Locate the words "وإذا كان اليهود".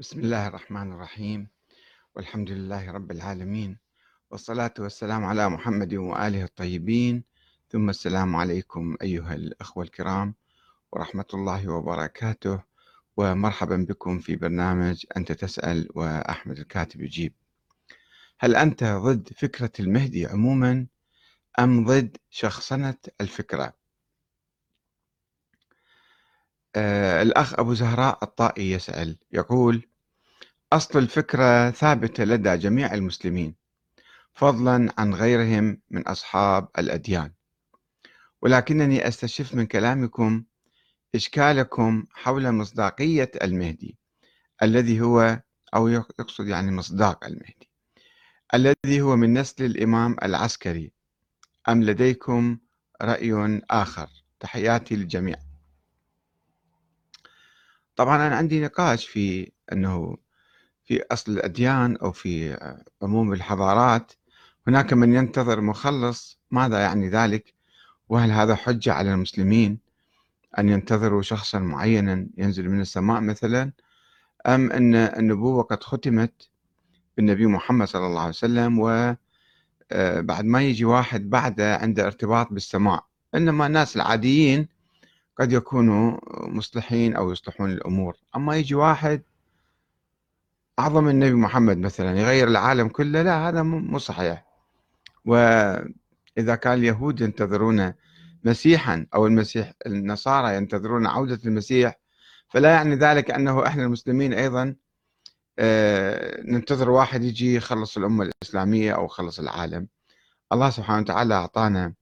95.24-97.20